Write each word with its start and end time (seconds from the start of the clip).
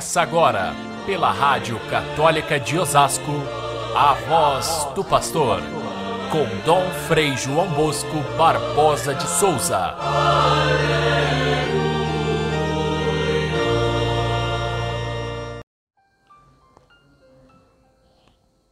Começa 0.00 0.22
agora, 0.22 0.72
pela 1.04 1.30
Rádio 1.30 1.78
Católica 1.90 2.58
de 2.58 2.78
Osasco, 2.78 3.32
a 3.94 4.14
voz 4.14 4.88
do 4.94 5.04
pastor, 5.04 5.60
com 6.32 6.46
Dom 6.64 6.88
Frei 7.06 7.36
João 7.36 7.68
Bosco 7.68 8.16
Barbosa 8.38 9.14
de 9.14 9.28
Souza. 9.28 9.94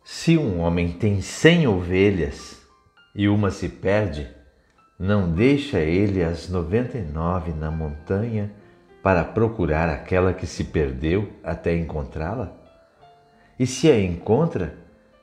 Se 0.03 0.39
um 0.39 0.61
homem 0.61 0.93
tem 0.93 1.21
cem 1.21 1.69
ovelhas 1.69 2.57
e 3.15 3.29
uma 3.29 3.51
se 3.51 3.69
perde, 3.69 4.27
não 4.99 5.31
deixa 5.31 5.79
ele 5.79 6.25
as 6.25 6.49
noventa 6.49 6.97
e 6.97 7.03
nove 7.03 7.53
na 7.53 7.71
montanha 7.71 8.51
para 9.09 9.25
procurar 9.25 9.89
aquela 9.89 10.35
que 10.35 10.46
se 10.46 10.64
perdeu 10.64 11.32
até 11.43 11.75
encontrá-la? 11.75 12.53
E 13.58 13.66
se 13.66 13.90
a 13.90 13.99
encontra, 13.99 14.76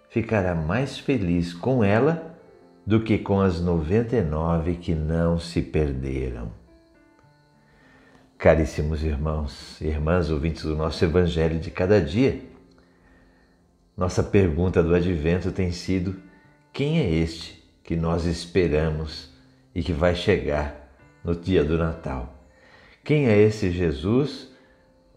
ficará 0.09 0.55
mais 0.55 0.97
feliz 0.97 1.53
com 1.53 1.83
ela 1.83 2.35
do 2.83 3.03
que 3.03 3.19
com 3.19 3.39
as 3.39 3.61
noventa 3.61 4.15
e 4.15 4.23
nove 4.23 4.73
que 4.77 4.95
não 4.95 5.37
se 5.37 5.61
perderam. 5.61 6.51
Caríssimos 8.39 9.03
irmãos 9.03 9.79
e 9.79 9.85
irmãs 9.85 10.31
ouvintes 10.31 10.63
do 10.63 10.75
nosso 10.75 11.05
Evangelho 11.05 11.59
de 11.59 11.69
cada 11.69 12.01
dia, 12.01 12.41
nossa 13.95 14.23
pergunta 14.23 14.81
do 14.81 14.95
advento 14.95 15.51
tem 15.51 15.71
sido: 15.71 16.19
quem 16.73 17.01
é 17.01 17.07
este 17.07 17.63
que 17.83 17.95
nós 17.95 18.25
esperamos 18.25 19.31
e 19.75 19.83
que 19.83 19.93
vai 19.93 20.15
chegar 20.15 20.89
no 21.23 21.35
dia 21.35 21.63
do 21.63 21.77
Natal? 21.77 22.34
Quem 23.05 23.27
é 23.27 23.37
esse 23.39 23.69
Jesus? 23.69 24.49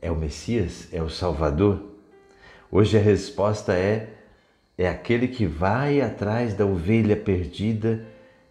É 0.03 0.11
o 0.11 0.15
Messias? 0.15 0.93
É 0.93 1.03
o 1.03 1.09
Salvador? 1.09 1.83
Hoje 2.71 2.99
a 2.99 3.01
resposta 3.01 3.73
é: 3.73 4.11
é 4.77 4.87
aquele 4.87 5.27
que 5.27 5.47
vai 5.47 6.03
atrás 6.03 6.53
da 6.53 6.67
ovelha 6.67 7.17
perdida 7.17 8.05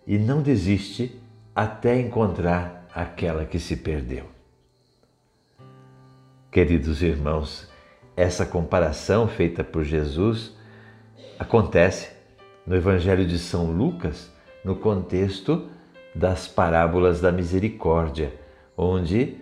e 0.08 0.17
não 0.17 0.42
desiste 0.42 1.22
até 1.56 2.00
encontrar 2.00 2.89
aquela 2.92 3.45
que 3.45 3.59
se 3.59 3.78
perdeu. 3.78 4.26
Queridos 6.52 7.04
irmãos, 7.04 7.72
essa 8.16 8.44
comparação 8.44 9.28
feita 9.28 9.64
por 9.64 9.83
Jesus 9.83 10.58
acontece 11.38 12.09
no 12.66 12.76
Evangelho 12.76 13.28
de 13.28 13.38
São 13.38 13.72
Lucas, 13.72 14.31
no 14.66 14.78
contexto 14.78 15.70
das 16.16 16.48
parábolas 16.48 17.22
da 17.22 17.31
misericórdia 17.31 18.33
onde 18.78 19.38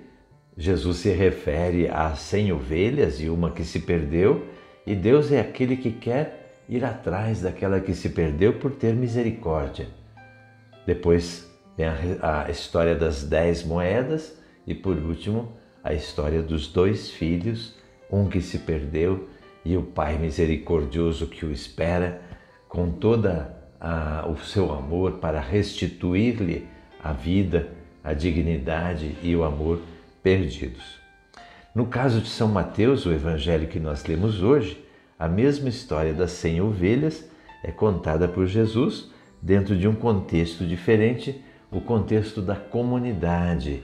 Jesus 0.57 0.97
se 0.97 1.09
refere 1.11 1.89
a 1.89 2.15
cem 2.15 2.53
ovelhas 2.53 3.19
e 3.19 3.29
uma 3.29 3.51
que 3.51 3.65
se 3.65 3.81
perdeu, 3.81 4.45
e 4.87 4.95
Deus 4.95 5.31
é 5.31 5.41
aquele 5.41 5.75
que 5.75 5.91
quer 5.91 6.63
ir 6.69 6.85
atrás 6.85 7.41
daquela 7.41 7.79
que 7.79 7.93
se 7.93 8.09
perdeu 8.09 8.53
por 8.53 8.71
ter 8.71 8.93
misericórdia. 8.93 9.87
Depois 10.85 11.51
vem 11.77 11.87
a, 11.87 12.45
a 12.45 12.49
história 12.49 12.95
das 12.95 13.23
dez 13.23 13.63
moedas 13.63 14.39
e, 14.65 14.73
por 14.73 14.95
último, 14.97 15.51
a 15.83 15.93
história 15.93 16.41
dos 16.41 16.67
dois 16.67 17.11
filhos, 17.11 17.75
um 18.09 18.29
que 18.29 18.41
se 18.41 18.59
perdeu 18.59 19.27
e 19.63 19.75
o 19.75 19.83
Pai 19.83 20.17
misericordioso 20.17 21.27
que 21.27 21.45
o 21.45 21.51
espera 21.51 22.21
com 22.69 22.91
toda 22.91 23.53
o 24.29 24.37
seu 24.37 24.71
amor 24.71 25.19
para 25.19 25.39
restituir-lhe 25.39 26.67
a 27.03 27.13
vida 27.13 27.74
a 28.05 28.13
dignidade 28.13 29.17
e 29.23 29.35
o 29.35 29.43
amor 29.43 29.81
perdidos. 30.21 30.99
No 31.73 31.87
caso 31.87 32.21
de 32.21 32.29
São 32.29 32.47
Mateus, 32.47 33.05
o 33.07 33.11
evangelho 33.11 33.67
que 33.67 33.79
nós 33.79 34.05
lemos 34.05 34.43
hoje, 34.43 34.85
a 35.17 35.27
mesma 35.27 35.67
história 35.69 36.13
das 36.13 36.31
cem 36.31 36.61
ovelhas 36.61 37.27
é 37.63 37.71
contada 37.71 38.27
por 38.27 38.45
Jesus 38.45 39.11
dentro 39.41 39.75
de 39.75 39.87
um 39.87 39.95
contexto 39.95 40.65
diferente, 40.65 41.43
o 41.71 41.81
contexto 41.81 42.43
da 42.43 42.55
comunidade, 42.55 43.83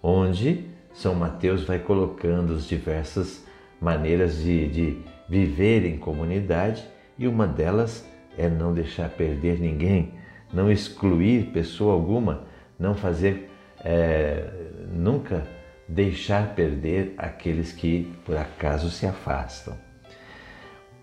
onde 0.00 0.64
São 0.94 1.14
Mateus 1.16 1.64
vai 1.64 1.80
colocando 1.80 2.54
as 2.54 2.68
diversas 2.68 3.44
maneiras 3.80 4.38
de, 4.38 4.68
de 4.68 4.98
viver 5.28 5.84
em 5.84 5.98
comunidade 5.98 6.84
e 7.18 7.26
uma 7.26 7.48
delas 7.48 8.08
é 8.38 8.48
não 8.48 8.72
deixar 8.72 9.08
perder 9.10 9.58
ninguém, 9.58 10.12
não 10.52 10.70
excluir 10.70 11.46
pessoa 11.46 11.92
alguma, 11.92 12.44
não 12.78 12.94
fazer 12.94 13.50
é, 13.88 14.42
nunca 14.90 15.46
deixar 15.86 16.56
perder 16.56 17.14
aqueles 17.16 17.70
que 17.70 18.12
por 18.24 18.36
acaso 18.36 18.90
se 18.90 19.06
afastam. 19.06 19.76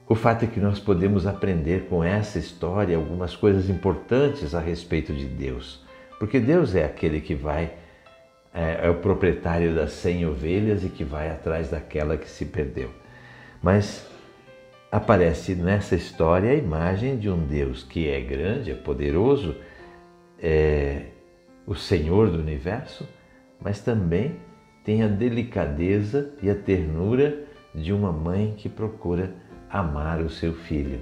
O 0.06 0.16
fato 0.16 0.44
é 0.44 0.48
que 0.48 0.60
nós 0.60 0.82
podemos 0.82 1.26
aprender 1.26 1.88
com 1.88 2.04
essa 2.04 2.38
história 2.38 2.98
algumas 2.98 3.38
coisas 3.38 3.70
importantes 3.70 4.54
a 4.54 4.60
respeito 4.60 5.14
de 5.14 5.26
Deus, 5.26 5.82
porque 6.20 6.42
Deus 6.42 6.76
é 6.76 6.84
aquele 6.84 7.22
que 7.22 7.34
vai, 7.34 7.72
é, 8.54 8.82
é 8.84 8.90
o 8.90 8.96
proprietário 8.96 9.74
das 9.74 9.94
cem 9.94 10.26
ovelhas 10.26 10.84
e 10.84 10.90
que 10.90 11.06
vai 11.06 11.32
atrás 11.32 11.70
daquela 11.70 12.18
que 12.18 12.30
se 12.30 12.44
perdeu. 12.44 12.90
Mas 13.62 14.06
aparece 14.92 15.56
nessa 15.56 15.96
história 15.96 16.52
a 16.52 16.56
imagem 16.56 17.18
de 17.18 17.30
um 17.30 17.48
Deus 17.48 17.82
que 17.82 18.10
é 18.10 18.20
grande, 18.20 18.72
é 18.72 18.76
poderoso, 18.76 19.56
é, 20.38 21.13
o 21.66 21.76
Senhor 21.76 22.30
do 22.30 22.40
universo, 22.40 23.08
mas 23.60 23.80
também 23.80 24.38
tem 24.84 25.04
a 25.04 25.08
delicadeza 25.08 26.34
e 26.42 26.50
a 26.50 26.56
ternura 26.56 27.46
de 27.74 27.94
uma 27.94 28.12
mãe 28.12 28.54
que 28.58 28.68
procura 28.68 29.34
amar 29.70 30.22
o 30.22 30.30
seu 30.30 30.54
filho, 30.54 31.02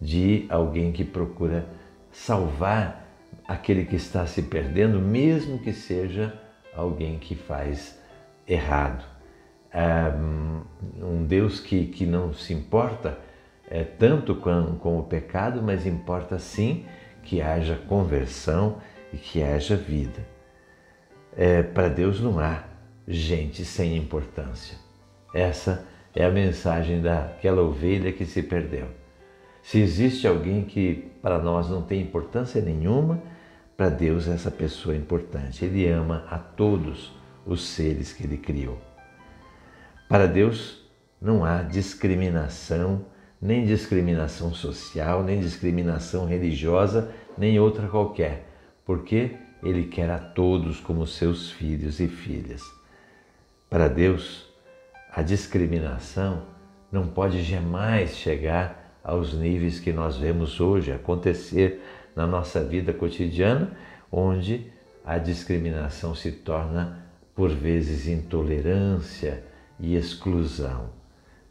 de 0.00 0.46
alguém 0.48 0.92
que 0.92 1.04
procura 1.04 1.66
salvar 2.10 3.08
aquele 3.46 3.84
que 3.84 3.96
está 3.96 4.26
se 4.26 4.42
perdendo, 4.42 5.00
mesmo 5.00 5.58
que 5.58 5.72
seja 5.72 6.34
alguém 6.74 7.18
que 7.18 7.34
faz 7.34 7.98
errado. 8.46 9.04
Um 11.00 11.24
Deus 11.24 11.60
que, 11.60 11.86
que 11.86 12.04
não 12.04 12.34
se 12.34 12.52
importa 12.52 13.18
é, 13.70 13.84
tanto 13.84 14.34
com, 14.34 14.76
com 14.80 14.98
o 14.98 15.04
pecado, 15.04 15.62
mas 15.62 15.86
importa 15.86 16.38
sim 16.38 16.84
que 17.22 17.40
haja 17.40 17.76
conversão 17.76 18.78
e 19.12 19.16
que 19.16 19.42
haja 19.42 19.76
vida. 19.76 20.26
É, 21.36 21.62
Para 21.62 21.88
Deus 21.88 22.20
não 22.20 22.38
há 22.38 22.64
gente 23.06 23.64
sem 23.64 23.96
importância. 23.96 24.76
Essa 25.34 25.86
é 26.14 26.24
a 26.24 26.30
mensagem 26.30 27.00
daquela 27.00 27.62
ovelha 27.62 28.12
que 28.12 28.24
se 28.24 28.42
perdeu. 28.42 28.88
Se 29.62 29.78
existe 29.78 30.26
alguém 30.26 30.64
que 30.64 31.10
para 31.22 31.38
nós 31.38 31.68
não 31.68 31.82
tem 31.82 32.00
importância 32.00 32.60
nenhuma, 32.60 33.22
para 33.76 33.88
Deus 33.88 34.26
essa 34.28 34.50
pessoa 34.50 34.94
é 34.94 34.98
importante. 34.98 35.64
Ele 35.64 35.88
ama 35.88 36.26
a 36.28 36.38
todos 36.38 37.12
os 37.46 37.66
seres 37.68 38.12
que 38.12 38.24
ele 38.24 38.36
criou. 38.36 38.78
Para 40.08 40.26
Deus 40.26 40.84
não 41.20 41.44
há 41.44 41.62
discriminação, 41.62 43.06
nem 43.40 43.64
discriminação 43.64 44.52
social, 44.52 45.22
nem 45.22 45.40
discriminação 45.40 46.26
religiosa, 46.26 47.12
nem 47.38 47.60
outra 47.60 47.86
qualquer 47.88 48.49
porque 48.84 49.36
Ele 49.62 49.84
quer 49.84 50.10
a 50.10 50.18
todos 50.18 50.80
como 50.80 51.06
seus 51.06 51.50
filhos 51.50 52.00
e 52.00 52.08
filhas. 52.08 52.62
Para 53.68 53.88
Deus, 53.88 54.46
a 55.12 55.22
discriminação 55.22 56.42
não 56.90 57.06
pode 57.06 57.42
jamais 57.42 58.16
chegar 58.16 58.98
aos 59.02 59.32
níveis 59.32 59.80
que 59.80 59.92
nós 59.92 60.16
vemos 60.16 60.60
hoje 60.60 60.92
acontecer 60.92 61.82
na 62.14 62.26
nossa 62.26 62.62
vida 62.62 62.92
cotidiana, 62.92 63.76
onde 64.10 64.70
a 65.04 65.18
discriminação 65.18 66.14
se 66.14 66.32
torna 66.32 67.04
por 67.34 67.50
vezes 67.50 68.06
intolerância 68.06 69.42
e 69.78 69.96
exclusão. 69.96 70.90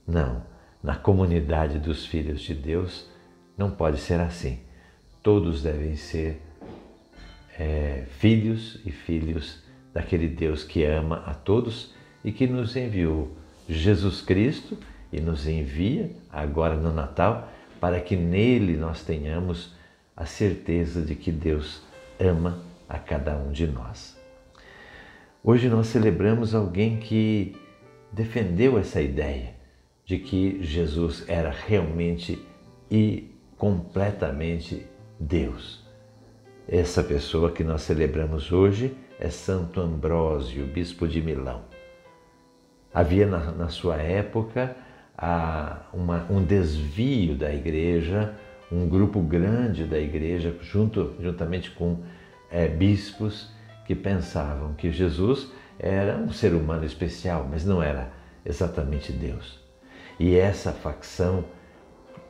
Não, 0.05 0.43
na 0.83 0.95
comunidade 0.95 1.79
dos 1.79 2.05
filhos 2.05 2.41
de 2.41 2.53
Deus 2.53 3.09
não 3.57 3.71
pode 3.71 3.97
ser 3.97 4.19
assim. 4.19 4.59
Todos 5.21 5.61
devem 5.61 5.95
ser 5.95 6.41
é, 7.59 8.05
filhos 8.17 8.79
e 8.85 8.91
filhos 8.91 9.61
daquele 9.93 10.27
Deus 10.27 10.63
que 10.63 10.85
ama 10.85 11.23
a 11.25 11.33
todos 11.33 11.93
e 12.23 12.31
que 12.31 12.47
nos 12.47 12.75
enviou 12.75 13.35
Jesus 13.67 14.21
Cristo 14.21 14.77
e 15.11 15.19
nos 15.19 15.45
envia 15.45 16.09
agora 16.31 16.75
no 16.75 16.93
Natal 16.93 17.51
para 17.79 17.99
que 17.99 18.15
nele 18.15 18.77
nós 18.77 19.03
tenhamos 19.03 19.75
a 20.15 20.25
certeza 20.25 21.01
de 21.01 21.15
que 21.15 21.31
Deus 21.31 21.81
ama 22.19 22.63
a 22.87 22.97
cada 22.97 23.37
um 23.37 23.51
de 23.51 23.67
nós. 23.67 24.17
Hoje 25.43 25.69
nós 25.69 25.87
celebramos 25.87 26.55
alguém 26.55 26.97
que 26.97 27.55
defendeu 28.11 28.77
essa 28.77 29.01
ideia 29.01 29.53
de 30.05 30.17
que 30.17 30.63
Jesus 30.63 31.23
era 31.27 31.51
realmente 31.51 32.43
e 32.89 33.29
completamente 33.57 34.85
Deus. 35.19 35.88
Essa 36.71 37.03
pessoa 37.03 37.49
que 37.49 37.63
nós 37.63 37.81
celebramos 37.81 38.51
hoje 38.51 38.95
é 39.19 39.31
Santo 39.31 39.81
Ambrósio, 39.81 40.67
bispo 40.67 41.07
de 41.07 41.19
Milão. 41.19 41.63
Havia 42.93 43.25
na, 43.25 43.51
na 43.51 43.69
sua 43.69 43.95
época 43.95 44.77
a, 45.17 45.79
uma, 45.91 46.27
um 46.29 46.43
desvio 46.43 47.33
da 47.33 47.51
igreja, 47.51 48.35
um 48.71 48.87
grupo 48.87 49.19
grande 49.19 49.83
da 49.85 49.97
igreja, 49.97 50.55
junto, 50.61 51.15
juntamente 51.19 51.71
com 51.71 52.03
é, 52.51 52.67
bispos, 52.67 53.51
que 53.87 53.95
pensavam 53.95 54.75
que 54.75 54.91
Jesus 54.91 55.51
era 55.79 56.17
um 56.17 56.31
ser 56.31 56.53
humano 56.53 56.85
especial, 56.85 57.47
mas 57.49 57.65
não 57.65 57.81
era 57.81 58.11
exatamente 58.45 59.11
Deus. 59.11 59.59
E 60.19 60.35
essa 60.35 60.71
facção 60.71 61.45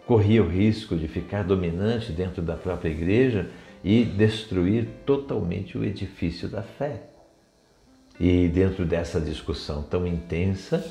corria 0.07 0.41
o 0.41 0.47
risco 0.47 0.95
de 0.95 1.09
ficar 1.09 1.43
dominante 1.43 2.13
dentro 2.13 2.41
da 2.41 2.55
própria 2.55 2.89
igreja 2.89 3.49
e 3.83 4.03
destruir 4.03 4.87
totalmente 5.05 5.77
o 5.77 5.83
edifício 5.83 6.47
da 6.47 6.61
fé. 6.61 7.03
E 8.19 8.47
dentro 8.49 8.85
dessa 8.85 9.19
discussão 9.19 9.81
tão 9.83 10.05
intensa, 10.05 10.85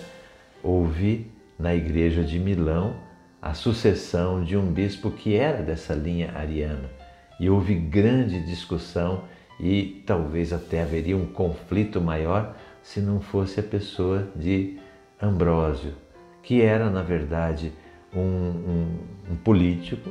houve 0.62 1.30
na 1.58 1.74
igreja 1.74 2.24
de 2.24 2.38
Milão 2.38 2.96
a 3.40 3.54
sucessão 3.54 4.42
de 4.42 4.56
um 4.56 4.72
bispo 4.72 5.10
que 5.10 5.34
era 5.34 5.62
dessa 5.62 5.94
linha 5.94 6.32
ariana. 6.34 6.90
E 7.38 7.48
houve 7.48 7.74
grande 7.74 8.40
discussão 8.44 9.24
e 9.60 10.02
talvez 10.06 10.52
até 10.52 10.82
haveria 10.82 11.16
um 11.16 11.26
conflito 11.26 12.00
maior 12.00 12.56
se 12.82 13.00
não 13.00 13.20
fosse 13.20 13.60
a 13.60 13.62
pessoa 13.62 14.28
de 14.34 14.78
Ambrósio, 15.20 15.94
que 16.42 16.62
era, 16.62 16.88
na 16.88 17.02
verdade, 17.02 17.72
um, 18.14 18.20
um, 18.20 18.98
um 19.32 19.36
político 19.36 20.10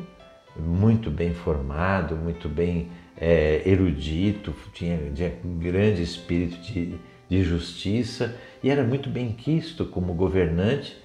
muito 0.60 1.10
bem 1.10 1.34
formado, 1.34 2.16
muito 2.16 2.48
bem 2.50 2.90
é, 3.20 3.62
erudito, 3.66 4.54
tinha, 4.74 4.98
tinha 5.14 5.34
grande 5.44 6.02
espírito 6.02 6.58
de, 6.62 6.96
de 7.30 7.44
justiça 7.44 8.36
e 8.64 8.70
era 8.70 8.84
muito 8.84 9.10
bem 9.10 9.32
quisto 9.32 9.86
como 9.86 10.14
governante 10.14 10.98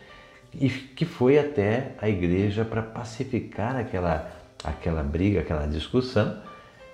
e 0.55 0.69
que 0.69 1.05
foi 1.05 1.39
até 1.39 1.95
a 1.99 2.09
igreja 2.09 2.65
para 2.65 2.83
pacificar 2.83 3.77
aquela, 3.77 4.31
aquela 4.63 5.03
briga, 5.03 5.41
aquela 5.41 5.67
discussão. 5.67 6.41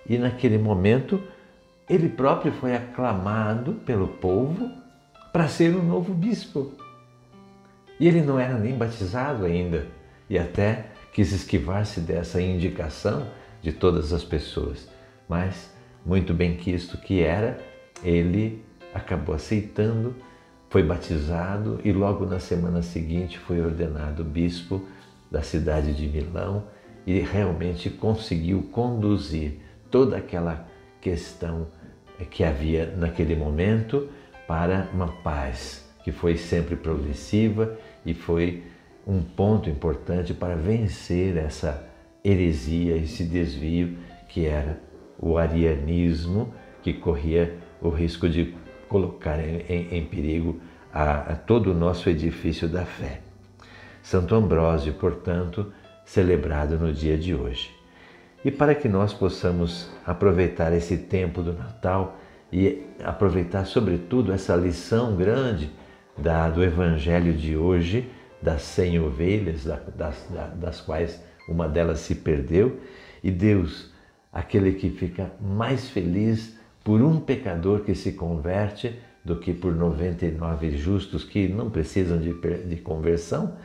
E 0.08 0.16
naquele 0.16 0.58
momento 0.58 1.22
ele 1.88 2.08
próprio 2.08 2.52
foi 2.52 2.74
aclamado 2.74 3.74
pelo 3.84 4.08
povo 4.08 4.70
para 5.32 5.48
ser 5.48 5.74
o 5.74 5.82
novo 5.82 6.14
bispo. 6.14 6.72
E 7.98 8.06
ele 8.06 8.22
não 8.22 8.38
era 8.38 8.56
nem 8.56 8.74
batizado 8.76 9.44
ainda 9.44 9.86
e 10.30 10.38
até 10.38 10.86
quis 11.18 11.32
esquivar-se 11.32 11.98
dessa 11.98 12.40
indicação 12.40 13.26
de 13.60 13.72
todas 13.72 14.12
as 14.12 14.22
pessoas. 14.22 14.88
Mas, 15.28 15.68
muito 16.06 16.32
bem 16.32 16.56
quisto 16.56 16.96
que 16.96 17.22
era, 17.22 17.58
ele 18.04 18.64
acabou 18.94 19.34
aceitando 19.34 20.14
foi 20.70 20.84
batizado 20.84 21.80
e 21.82 21.90
logo 21.90 22.24
na 22.24 22.38
semana 22.38 22.82
seguinte 22.82 23.36
foi 23.36 23.60
ordenado 23.60 24.22
bispo 24.22 24.86
da 25.28 25.42
cidade 25.42 25.92
de 25.92 26.06
Milão 26.06 26.68
e 27.04 27.18
realmente 27.18 27.90
conseguiu 27.90 28.62
conduzir 28.70 29.58
toda 29.90 30.16
aquela 30.16 30.68
questão 31.00 31.66
que 32.30 32.44
havia 32.44 32.94
naquele 32.96 33.34
momento 33.34 34.08
para 34.46 34.88
uma 34.94 35.08
paz 35.08 35.84
que 36.04 36.12
foi 36.12 36.36
sempre 36.36 36.76
progressiva 36.76 37.76
e 38.06 38.14
foi 38.14 38.62
um 39.08 39.22
ponto 39.22 39.70
importante 39.70 40.34
para 40.34 40.54
vencer 40.54 41.38
essa 41.38 41.88
heresia, 42.22 42.94
esse 42.94 43.24
desvio 43.24 43.96
que 44.28 44.44
era 44.44 44.78
o 45.18 45.38
arianismo 45.38 46.52
que 46.82 46.92
corria 46.92 47.56
o 47.80 47.88
risco 47.88 48.28
de 48.28 48.54
colocar 48.86 49.40
em, 49.40 49.60
em, 49.66 49.98
em 49.98 50.04
perigo 50.04 50.60
a, 50.92 51.32
a 51.32 51.36
todo 51.36 51.72
o 51.72 51.74
nosso 51.74 52.10
edifício 52.10 52.68
da 52.68 52.84
fé. 52.84 53.20
Santo 54.02 54.34
Ambrósio, 54.34 54.92
portanto, 54.92 55.72
celebrado 56.04 56.78
no 56.78 56.92
dia 56.92 57.16
de 57.16 57.34
hoje. 57.34 57.74
E 58.44 58.50
para 58.50 58.74
que 58.74 58.88
nós 58.88 59.14
possamos 59.14 59.90
aproveitar 60.06 60.72
esse 60.72 60.98
tempo 60.98 61.42
do 61.42 61.54
Natal 61.54 62.18
e 62.52 62.82
aproveitar, 63.02 63.64
sobretudo, 63.64 64.32
essa 64.32 64.54
lição 64.54 65.16
grande 65.16 65.70
da, 66.16 66.48
do 66.48 66.62
Evangelho 66.62 67.32
de 67.32 67.56
hoje, 67.56 68.08
das 68.40 68.62
cem 68.62 68.98
ovelhas, 69.00 69.64
da, 69.64 69.80
das, 69.96 70.28
das 70.56 70.80
quais 70.80 71.20
uma 71.48 71.68
delas 71.68 72.00
se 72.00 72.14
perdeu, 72.14 72.78
e 73.22 73.30
Deus, 73.30 73.92
aquele 74.32 74.72
que 74.72 74.90
fica 74.90 75.32
mais 75.40 75.88
feliz 75.88 76.56
por 76.84 77.02
um 77.02 77.18
pecador 77.18 77.80
que 77.80 77.94
se 77.94 78.12
converte 78.12 78.98
do 79.24 79.36
que 79.36 79.52
por 79.52 79.74
99 79.74 80.76
justos 80.76 81.24
que 81.24 81.48
não 81.48 81.68
precisam 81.70 82.18
de, 82.18 82.32
de 82.66 82.76
conversão, 82.76 83.56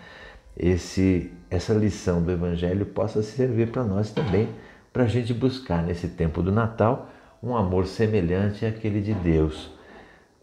esse, 0.57 1.31
essa 1.49 1.73
lição 1.73 2.21
do 2.21 2.31
Evangelho 2.31 2.85
possa 2.85 3.23
servir 3.23 3.69
para 3.69 3.83
nós 3.83 4.11
também, 4.11 4.49
para 4.91 5.03
a 5.03 5.07
gente 5.07 5.33
buscar 5.33 5.83
nesse 5.83 6.07
tempo 6.07 6.41
do 6.41 6.51
Natal 6.51 7.09
um 7.41 7.55
amor 7.55 7.87
semelhante 7.87 8.65
àquele 8.65 9.01
de 9.01 9.13
Deus, 9.13 9.71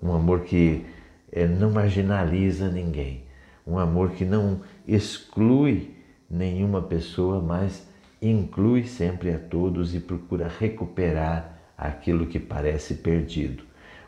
um 0.02 0.12
amor 0.12 0.40
que 0.40 0.84
é, 1.32 1.46
não 1.46 1.70
marginaliza 1.70 2.68
ninguém, 2.68 3.24
um 3.70 3.78
amor 3.78 4.10
que 4.10 4.24
não 4.24 4.62
exclui 4.86 5.94
nenhuma 6.28 6.82
pessoa, 6.82 7.40
mas 7.40 7.86
inclui 8.20 8.84
sempre 8.84 9.32
a 9.32 9.38
todos 9.38 9.94
e 9.94 10.00
procura 10.00 10.48
recuperar 10.48 11.56
aquilo 11.78 12.26
que 12.26 12.40
parece 12.40 12.94
perdido. 12.94 13.62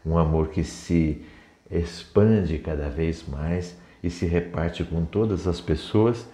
Um 0.04 0.18
amor 0.18 0.48
que 0.48 0.64
se 0.64 1.24
expande 1.70 2.58
cada 2.58 2.88
vez 2.88 3.24
mais 3.26 3.78
e 4.02 4.10
se 4.10 4.26
reparte 4.26 4.82
com 4.82 5.04
todas 5.04 5.46
as 5.46 5.60
pessoas, 5.60 6.26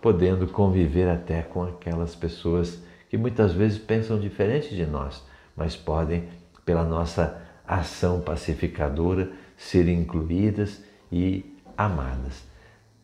podendo 0.00 0.46
conviver 0.46 1.08
até 1.08 1.42
com 1.42 1.64
aquelas 1.64 2.14
pessoas 2.14 2.80
que 3.10 3.18
muitas 3.18 3.52
vezes 3.52 3.78
pensam 3.78 4.20
diferente 4.20 4.74
de 4.74 4.86
nós, 4.86 5.24
mas 5.56 5.74
podem, 5.74 6.28
pela 6.64 6.84
nossa 6.84 7.42
ação 7.66 8.20
pacificadora, 8.20 9.32
ser 9.56 9.88
incluídas 9.88 10.84
e 11.10 11.44
amadas. 11.76 12.55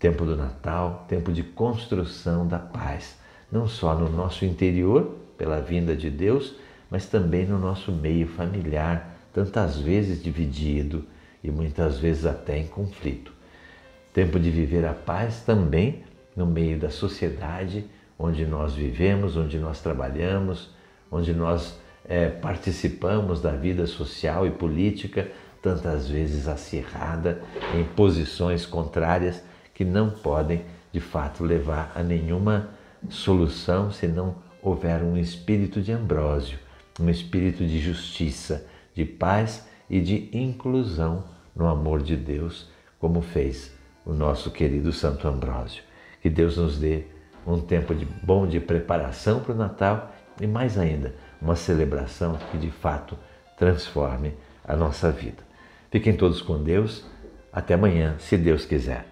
Tempo 0.02 0.24
do 0.24 0.34
Natal, 0.34 1.06
tempo 1.08 1.30
de 1.32 1.44
construção 1.44 2.44
da 2.44 2.58
paz, 2.58 3.16
não 3.52 3.68
só 3.68 3.94
no 3.94 4.08
nosso 4.08 4.44
interior, 4.44 5.16
pela 5.38 5.60
vinda 5.60 5.94
de 5.94 6.10
Deus, 6.10 6.56
mas 6.90 7.06
também 7.06 7.46
no 7.46 7.56
nosso 7.56 7.92
meio 7.92 8.26
familiar, 8.26 9.16
tantas 9.32 9.78
vezes 9.78 10.20
dividido 10.20 11.04
e 11.40 11.52
muitas 11.52 12.00
vezes 12.00 12.26
até 12.26 12.58
em 12.58 12.66
conflito. 12.66 13.32
Tempo 14.12 14.40
de 14.40 14.50
viver 14.50 14.84
a 14.84 14.92
paz 14.92 15.42
também 15.46 16.02
no 16.34 16.46
meio 16.46 16.76
da 16.80 16.90
sociedade 16.90 17.84
onde 18.18 18.44
nós 18.44 18.74
vivemos, 18.74 19.36
onde 19.36 19.56
nós 19.56 19.80
trabalhamos, 19.80 20.70
onde 21.12 21.32
nós 21.32 21.78
é, 22.08 22.26
participamos 22.28 23.40
da 23.40 23.52
vida 23.52 23.86
social 23.86 24.48
e 24.48 24.50
política, 24.50 25.30
tantas 25.62 26.08
vezes 26.08 26.48
acirrada 26.48 27.40
em 27.72 27.84
posições 27.84 28.66
contrárias 28.66 29.51
que 29.74 29.84
não 29.84 30.10
podem 30.10 30.64
de 30.92 31.00
fato 31.00 31.44
levar 31.44 31.92
a 31.94 32.02
nenhuma 32.02 32.70
solução 33.08 33.90
se 33.90 34.06
não 34.06 34.36
houver 34.62 35.02
um 35.02 35.16
espírito 35.16 35.80
de 35.80 35.92
Ambrósio 35.92 36.58
um 37.00 37.08
espírito 37.08 37.64
de 37.64 37.78
justiça, 37.78 38.66
de 38.94 39.04
paz 39.04 39.66
e 39.88 40.00
de 40.00 40.28
inclusão 40.32 41.24
no 41.54 41.66
amor 41.66 42.02
de 42.02 42.16
Deus, 42.16 42.68
como 42.98 43.20
fez 43.20 43.72
o 44.04 44.12
nosso 44.12 44.50
querido 44.50 44.92
Santo 44.92 45.26
Ambrósio. 45.28 45.82
Que 46.20 46.30
Deus 46.30 46.56
nos 46.56 46.78
dê 46.78 47.04
um 47.46 47.60
tempo 47.60 47.94
de 47.94 48.04
bom 48.04 48.46
de 48.46 48.60
preparação 48.60 49.40
para 49.40 49.52
o 49.52 49.56
Natal 49.56 50.14
e 50.40 50.46
mais 50.46 50.78
ainda, 50.78 51.14
uma 51.40 51.56
celebração 51.56 52.38
que 52.50 52.58
de 52.58 52.70
fato 52.70 53.18
transforme 53.56 54.34
a 54.64 54.76
nossa 54.76 55.10
vida. 55.10 55.42
Fiquem 55.90 56.16
todos 56.16 56.40
com 56.40 56.62
Deus. 56.62 57.04
Até 57.52 57.74
amanhã, 57.74 58.16
se 58.18 58.38
Deus 58.38 58.64
quiser. 58.64 59.11